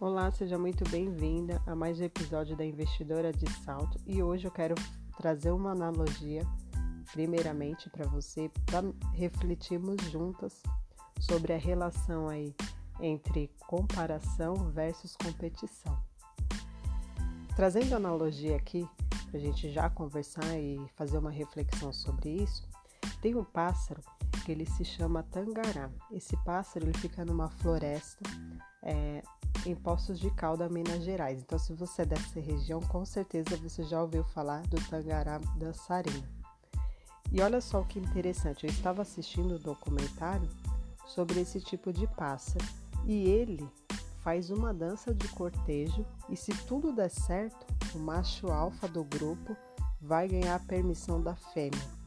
[0.00, 4.50] Olá, seja muito bem-vinda a mais um episódio da Investidora de Salto e hoje eu
[4.52, 4.76] quero
[5.16, 6.46] trazer uma analogia,
[7.10, 10.62] primeiramente para você, para refletirmos juntas
[11.18, 12.54] sobre a relação aí
[13.00, 16.00] entre comparação versus competição.
[17.56, 18.88] Trazendo analogia aqui,
[19.28, 22.68] para a gente já conversar e fazer uma reflexão sobre isso,
[23.20, 24.00] tem um pássaro
[24.44, 25.90] que ele se chama tangará.
[26.12, 28.22] Esse pássaro ele fica numa floresta
[28.80, 29.22] é,
[29.66, 31.40] em Poços de Calda, Minas Gerais.
[31.40, 36.26] Então, se você é dessa região, com certeza você já ouviu falar do tangará dançarino.
[37.30, 40.48] E olha só que interessante, eu estava assistindo um documentário
[41.06, 42.64] sobre esse tipo de pássaro
[43.04, 43.68] e ele
[44.20, 49.56] faz uma dança de cortejo e se tudo der certo, o macho alfa do grupo
[50.00, 51.98] vai ganhar a permissão da fêmea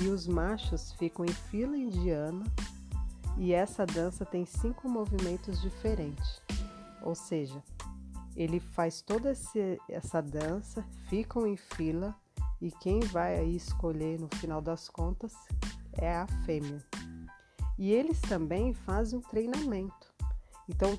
[0.00, 2.44] e os machos ficam em fila indiana
[3.36, 6.40] e essa dança tem cinco movimentos diferentes.
[7.02, 7.62] Ou seja,
[8.36, 9.32] ele faz toda
[9.88, 12.14] essa dança, ficam em fila
[12.60, 15.34] e quem vai aí escolher no final das contas
[15.92, 16.78] é a fêmea.
[17.78, 20.12] E eles também fazem um treinamento.
[20.68, 20.98] Então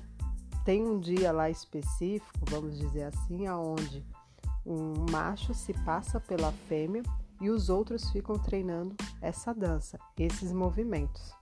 [0.64, 4.04] tem um dia lá específico, vamos dizer assim, aonde
[4.64, 7.02] um macho se passa pela fêmea
[7.40, 11.34] e os outros ficam treinando essa dança, esses movimentos.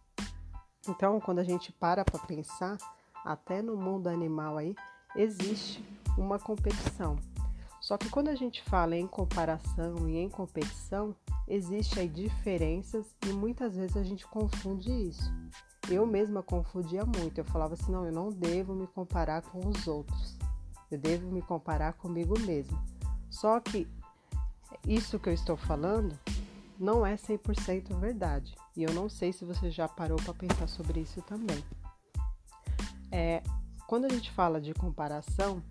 [0.89, 2.77] Então, quando a gente para para pensar,
[3.25, 4.75] até no mundo animal aí
[5.15, 5.85] existe
[6.19, 7.17] uma competição.
[7.81, 11.15] Só que quando a gente fala em comparação e em competição,
[11.49, 15.33] existe aí diferenças e muitas vezes a gente confunde isso.
[15.91, 17.39] Eu mesma confundia muito.
[17.39, 20.37] Eu falava assim: não, eu não devo me comparar com os outros.
[20.91, 22.81] Eu devo me comparar comigo mesma.
[23.29, 23.89] Só que
[24.87, 26.17] isso que eu estou falando
[26.83, 28.57] não é 100% verdade.
[28.77, 31.65] E eu não sei se você já parou para pensar sobre isso também.
[33.11, 33.41] É,
[33.87, 35.63] quando a gente fala de comparação,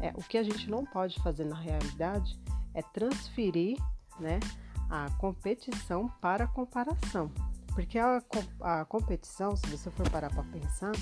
[0.00, 2.38] é, o que a gente não pode fazer na realidade
[2.74, 3.76] é transferir
[4.20, 4.38] né,
[4.88, 7.30] a competição para a comparação.
[7.74, 8.22] Porque a,
[8.60, 10.92] a competição, se você for parar para pensar,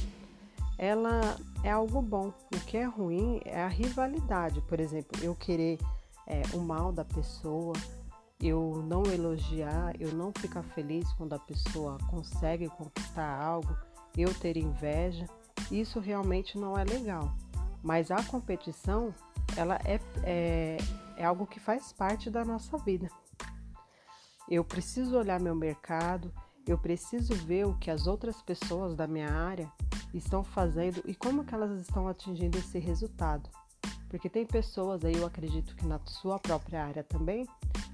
[0.79, 2.33] ela é algo bom.
[2.55, 4.63] O que é ruim é a rivalidade.
[4.63, 5.79] Por exemplo, eu querer
[6.27, 7.75] é, o mal da pessoa,
[8.41, 13.77] eu não elogiar, eu não ficar feliz quando a pessoa consegue conquistar algo,
[14.17, 15.27] eu ter inveja,
[15.71, 17.35] isso realmente não é legal.
[17.83, 19.15] Mas a competição,
[19.57, 20.77] ela é, é,
[21.17, 23.09] é algo que faz parte da nossa vida.
[24.49, 26.33] Eu preciso olhar meu mercado,
[26.67, 29.71] eu preciso ver o que as outras pessoas da minha área
[30.13, 33.49] estão fazendo e como que elas estão atingindo esse resultado.
[34.09, 37.47] Porque tem pessoas aí, eu acredito que na sua própria área também,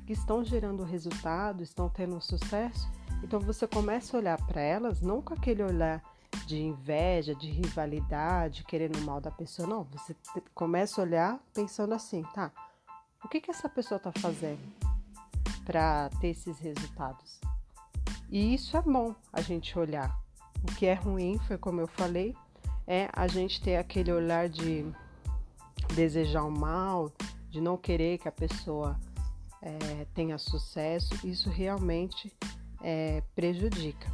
[0.06, 2.89] que estão gerando resultado, estão tendo sucesso.
[3.22, 6.03] Então você começa a olhar para elas não com aquele olhar
[6.47, 9.84] de inveja, de rivalidade, querendo o mal da pessoa, não.
[9.84, 10.15] Você
[10.55, 12.53] começa a olhar pensando assim, tá?
[13.25, 14.61] O que que essa pessoa está fazendo
[15.65, 17.41] para ter esses resultados?
[18.31, 20.17] E isso é bom a gente olhar.
[20.62, 22.37] O que é ruim, foi como eu falei,
[22.87, 24.87] é a gente ter aquele olhar de
[25.94, 27.12] desejar o mal,
[27.50, 28.99] de não querer que a pessoa
[29.66, 32.32] é, tenha sucesso, isso realmente
[32.81, 34.09] é, prejudica.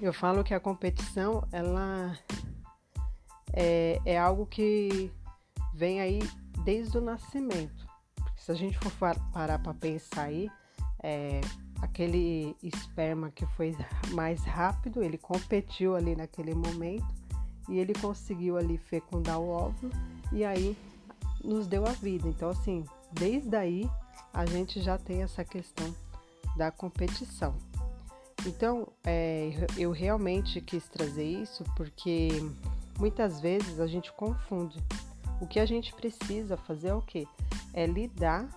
[0.00, 2.18] Eu falo que a competição ela
[3.52, 5.12] é, é algo que
[5.74, 6.20] vem aí
[6.64, 7.86] desde o nascimento.
[8.14, 8.90] Porque se a gente for
[9.32, 10.50] parar para pensar aí,
[11.02, 11.40] é,
[11.82, 13.76] aquele esperma que foi
[14.12, 17.06] mais rápido, ele competiu ali naquele momento
[17.68, 19.92] e ele conseguiu ali fecundar o óvulo
[20.32, 20.76] e aí
[21.44, 22.26] nos deu a vida.
[22.26, 23.90] Então, assim, desde aí
[24.32, 25.94] a gente já tem essa questão
[26.56, 27.54] da competição.
[28.46, 32.28] Então, é, eu realmente quis trazer isso porque
[32.98, 34.82] muitas vezes a gente confunde.
[35.40, 37.26] O que a gente precisa fazer é o quê?
[37.72, 38.48] É lidar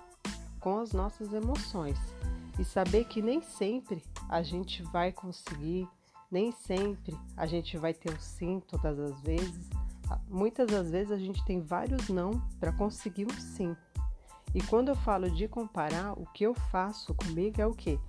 [0.60, 1.98] com as nossas emoções
[2.58, 5.88] e saber que nem sempre a gente vai conseguir,
[6.32, 9.70] nem sempre a gente vai ter o sim todas as vezes,
[10.28, 13.76] muitas das vezes a gente tem vários não para conseguir um sim.
[14.56, 18.00] E quando eu falo de comparar, o que eu faço comigo é o que?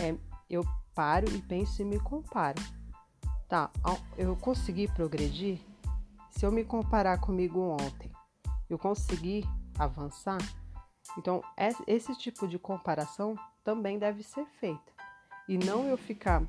[0.00, 0.16] É,
[0.48, 0.64] eu
[0.94, 2.58] paro e penso e me comparo.
[3.46, 3.70] Tá,
[4.16, 5.60] eu consegui progredir?
[6.30, 8.10] Se eu me comparar comigo ontem,
[8.70, 9.44] eu consegui
[9.78, 10.38] avançar?
[11.18, 11.42] Então,
[11.86, 14.92] esse tipo de comparação também deve ser feita.
[15.46, 16.42] E não eu ficar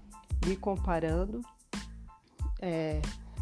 [0.45, 1.41] me comparando
[2.61, 3.01] é,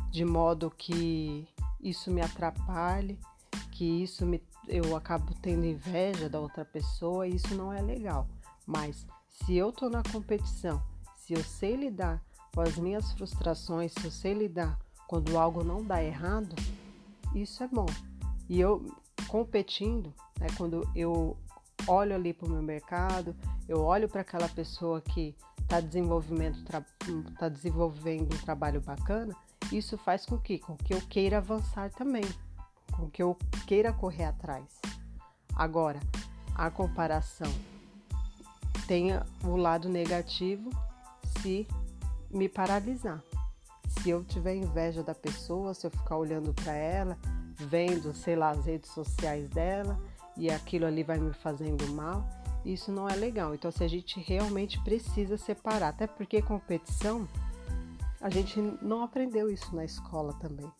[0.10, 1.48] de modo que
[1.80, 3.20] isso me atrapalhe,
[3.72, 8.28] que isso me, eu acabo tendo inveja da outra pessoa, isso não é legal.
[8.66, 10.82] Mas se eu tô na competição,
[11.16, 12.24] se eu sei lidar
[12.54, 16.56] com as minhas frustrações, se eu sei lidar quando algo não dá errado,
[17.34, 17.88] isso é bom.
[18.48, 18.86] E eu
[19.28, 21.36] competindo, né, quando eu
[21.88, 23.36] olho ali para o meu mercado,
[23.68, 25.82] eu olho para aquela pessoa que está
[27.38, 29.36] tá desenvolvendo um trabalho bacana,
[29.72, 32.24] isso faz com que, com que eu queira avançar também,
[33.00, 34.80] com que eu queira correr atrás.
[35.56, 36.00] Agora,
[36.56, 37.52] a comparação
[38.88, 39.12] tem
[39.44, 40.70] o lado negativo
[41.42, 41.68] se
[42.30, 43.24] me paralisar.
[43.88, 47.18] Se eu tiver inveja da pessoa, se eu ficar olhando para ela,
[47.56, 50.00] vendo, sei lá, as redes sociais dela
[50.38, 52.28] e aquilo ali vai me fazendo mal,
[52.64, 53.54] isso não é legal.
[53.54, 57.28] Então, se a gente realmente precisa separar, até porque competição,
[58.22, 60.72] a gente não aprendeu isso na escola também.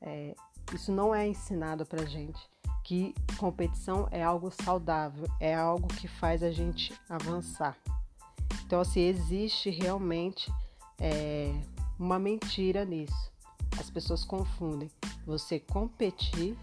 [0.00, 0.34] É,
[0.72, 2.48] isso não é ensinado pra gente
[2.84, 7.76] que competição é algo saudável, é algo que faz a gente avançar.
[8.66, 10.52] Então, assim, existe realmente
[11.00, 11.50] é,
[11.98, 13.32] uma mentira nisso.
[13.80, 14.90] As pessoas confundem
[15.26, 16.56] você competir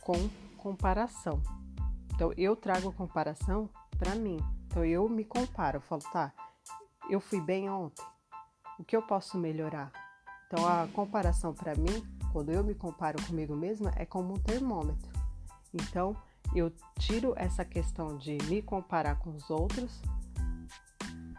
[0.00, 1.42] com comparação.
[2.14, 3.68] Então, eu trago comparação
[3.98, 4.38] para mim.
[4.66, 5.78] Então, eu me comparo.
[5.78, 6.32] Eu falo, tá,
[7.10, 8.04] eu fui bem ontem.
[8.78, 9.92] O que eu posso melhorar?
[10.46, 15.08] Então, a comparação para mim, quando eu me comparo comigo mesma, é como um termômetro.
[15.72, 16.16] Então,
[16.52, 20.02] eu tiro essa questão de me comparar com os outros,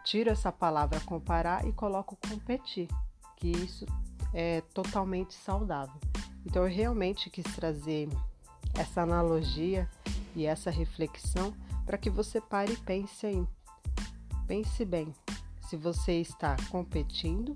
[0.02, 2.88] tiro essa palavra comparar e coloco competir,
[3.36, 3.84] que isso
[4.32, 6.00] é totalmente saudável.
[6.46, 8.08] Então, eu realmente quis trazer
[8.72, 9.86] essa analogia
[10.34, 11.52] e essa reflexão
[11.84, 13.46] para que você pare e pense aí.
[14.46, 15.14] Pense bem
[15.68, 17.54] se você está competindo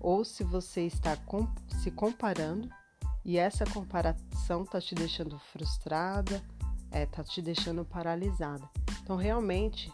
[0.00, 1.16] ou se você está
[1.82, 2.68] se comparando
[3.24, 6.40] e essa comparação está te deixando frustrada,
[6.92, 8.68] é, tá te deixando paralisada.
[9.02, 9.92] Então, realmente,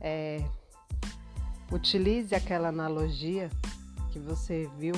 [0.00, 0.42] é,
[1.70, 3.50] utilize aquela analogia
[4.10, 4.94] que você viu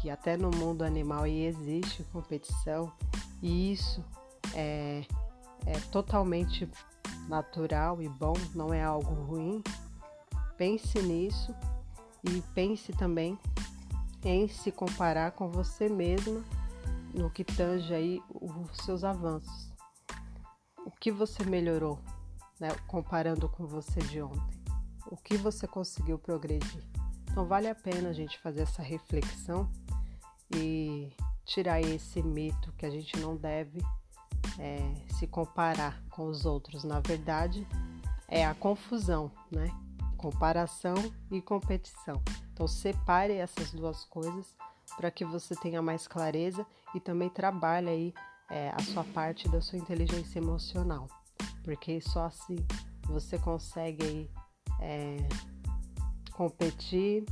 [0.00, 2.92] que até no mundo animal existe competição
[3.40, 4.04] e isso
[4.52, 5.02] é,
[5.64, 6.68] é totalmente
[7.26, 9.62] natural e bom, não é algo ruim.
[10.58, 11.54] Pense nisso
[12.22, 13.38] e pense também
[14.24, 16.42] em se comparar com você mesma
[17.12, 19.72] no que tange aí os seus avanços.
[20.84, 21.98] O que você melhorou,
[22.58, 24.64] né, comparando com você de ontem?
[25.06, 26.82] O que você conseguiu progredir?
[27.30, 29.70] Então vale a pena a gente fazer essa reflexão
[30.54, 31.12] e
[31.44, 33.82] tirar esse mito que a gente não deve
[34.58, 34.78] é,
[35.14, 36.84] se comparar com os outros.
[36.84, 37.66] Na verdade,
[38.28, 39.68] é a confusão, né?
[40.16, 40.94] Comparação
[41.30, 42.22] e competição.
[42.54, 44.56] Então, separe essas duas coisas
[44.96, 46.64] para que você tenha mais clareza
[46.94, 48.14] e também trabalhe aí
[48.48, 51.08] é, a sua parte da sua inteligência emocional,
[51.64, 52.56] porque só assim
[53.02, 54.30] você consegue aí
[54.80, 55.16] é,
[56.32, 57.24] competir,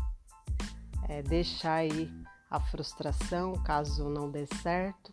[1.08, 2.10] é, deixar aí
[2.50, 5.12] a frustração caso não dê certo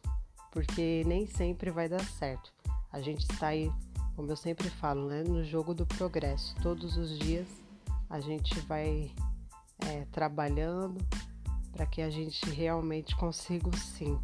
[0.51, 2.51] porque nem sempre vai dar certo.
[2.91, 3.71] A gente está aí,
[4.15, 6.55] como eu sempre falo, né, no jogo do progresso.
[6.61, 7.47] Todos os dias
[8.09, 9.11] a gente vai
[9.89, 10.97] é, trabalhando
[11.71, 14.19] para que a gente realmente consiga sim.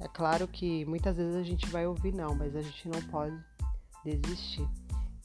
[0.00, 3.36] É claro que muitas vezes a gente vai ouvir não, mas a gente não pode
[4.04, 4.66] desistir.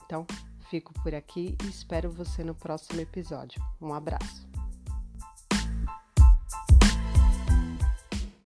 [0.05, 0.25] Então,
[0.69, 3.61] fico por aqui e espero você no próximo episódio.
[3.79, 4.52] Um abraço.